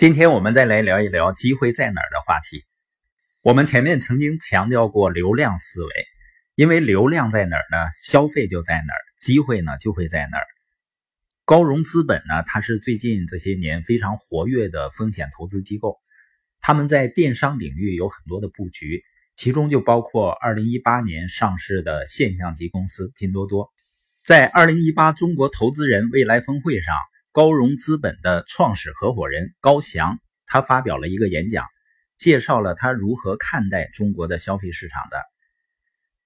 [0.00, 2.64] 今天我们再来聊一聊机会在哪儿的话题。
[3.42, 5.90] 我们前面曾经强调过流量思维，
[6.54, 10.46] 因为流量在哪儿呢，消费就在哪儿，机会呢就会在哪儿。
[11.44, 15.98] 高融资本呢，它是最近这些年非常活跃的风险投资机构，
[16.62, 19.02] 他们在电商领域有很多的布局，
[19.36, 23.68] 其中就包括2018年上市的现象级公司拼多多。
[24.24, 26.94] 在2018中国投资人未来峰会上。
[27.32, 31.64] 高融资本的创始合伙人高翔，他发表了一个演讲，
[32.16, 35.22] 介绍了他如何看待中国的消费市场的。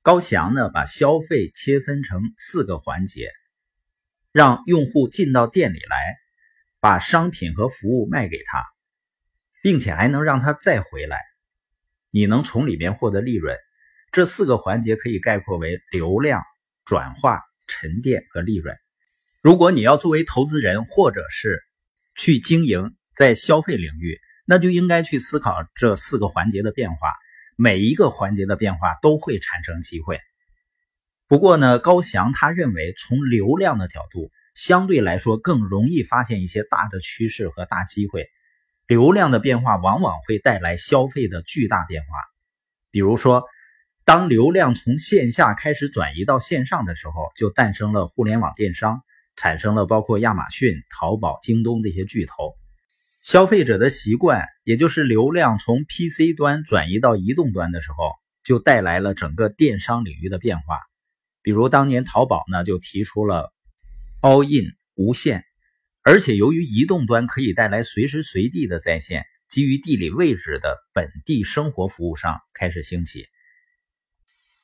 [0.00, 3.30] 高翔呢，把消费切分成四个环节，
[4.32, 6.16] 让用户进到店里来，
[6.80, 8.64] 把商品和服务卖给他，
[9.62, 11.20] 并且还能让他再回来，
[12.10, 13.54] 你能从里面获得利润。
[14.12, 16.42] 这四个环节可以概括为流量、
[16.86, 18.74] 转化、沉淀和利润。
[19.46, 21.62] 如果你要作为投资人，或者是
[22.16, 26.96] 去经营在消费领域，那就应该去思考这四个环节的变化。
[27.54, 30.18] 每一个环节的变化都会产生机会。
[31.28, 38.26] 不过呢，高翔他认为，从流量的角度，相对来说更容易发现一些大的趋势和大机会。
[38.88, 42.08] 流量的变化往往会带来消费的巨大变化。
[42.90, 43.44] 比如说，
[44.04, 49.02] 当流量从线下开始转移到线上的时候，就诞生了互联网电商。
[49.36, 52.54] 产生了包括亚马逊、淘宝、京东这些巨头，
[53.22, 58.12] 消费者的习惯，也就是流量从 PC 端转移到移动端的时候，
[58.44, 60.80] 就带来了整个电商领域的变化。
[61.42, 63.52] 比如当年淘宝呢就提出了
[64.22, 65.44] All In 无线，
[66.02, 73.26] 而且由于移动端可以带来随时随地的在线，基于地理位置的本地生活服务商开始兴起。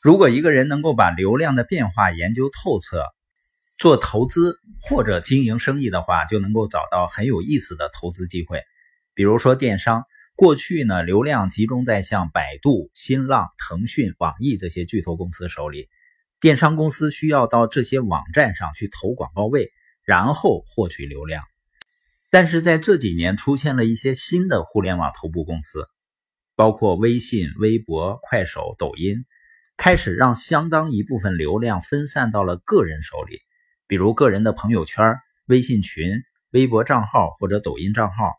[0.00, 3.02] 如果一个人能够把流量的变化研究透彻，
[3.78, 8.60] 做投资或者经营生意的话，就能够找到很有意思的投资机会。
[9.14, 10.04] 比如说电商，
[10.34, 15.88] 过去呢流量集中在像百度、新浪、腾讯、网易这些巨头公司手里，
[16.40, 19.70] 电商公司需要到这些网站上去投广告位，
[20.04, 21.44] 然后获取流量。
[22.30, 25.88] 但是在这几年出现了一些新的互联网头部公司，
[26.56, 29.24] 包括微信、微博、快手、抖音，
[29.76, 33.40] 开始让相当一部分流量分散到了个人手里。
[33.88, 35.16] 比如个人的朋友圈、
[35.46, 38.34] 微信群、微博账号或者抖音账号，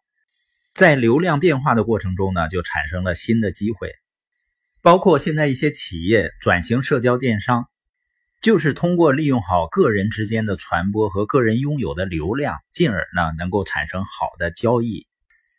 [0.76, 3.92] 在流量变化的过程中呢，就产生了新的机会。
[4.84, 7.66] 包括现在一些企业转型社交电商，
[8.44, 15.08] 就是通过利用好个人之间的传播和个人拥有的流量，进而呢能够产生好的交易。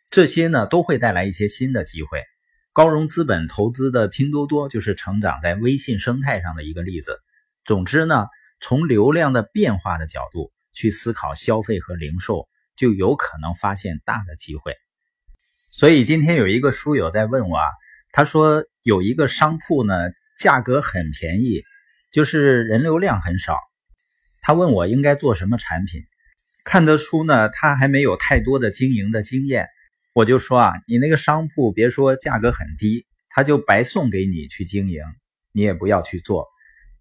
[0.09, 2.23] 这些呢都会带来一些新的机会。
[2.71, 7.19] 高融资本投资的拼多多就是成长在微信生态上的一个例子。
[7.65, 8.27] 总之呢。
[8.61, 14.75] 从流量的变化的角度去思考消费和零售，就有可能发现大的机会。
[15.71, 17.63] 所以今天有一个书友在问我啊，
[18.11, 19.95] 他说有一个商铺呢，
[20.37, 21.63] 价格很便宜，
[22.11, 23.57] 就是人流量很少。
[24.41, 26.03] 他问我应该做什么产品，
[26.63, 29.67] 看得出呢他还没有太多的经营的经验。
[30.13, 35.01] 我就说啊，你那个商铺别说价格很低，他就白送给你去经营，
[35.51, 36.50] 你也不要去做。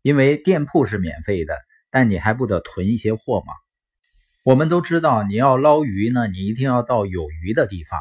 [0.03, 1.59] 因为店铺是免费的，
[1.91, 3.53] 但你还不得囤一些货吗？
[4.43, 8.01] 我们都知道，你要捞鱼呢，你一定要到有鱼的地方。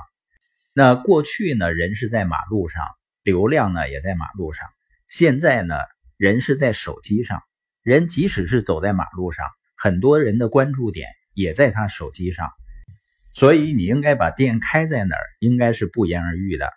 [0.74, 2.86] 那过去呢，人是在马路上，
[3.24, 4.70] 流量呢也在马路上。
[5.08, 5.76] 现在呢，
[6.16, 7.42] 人是在手机上，
[7.84, 9.46] 人即使是走在马路上，
[9.76, 12.50] 很多人的关注点也在他手机上。
[13.34, 16.72] 所以你应该把店开在哪儿，应该是不言而喻的。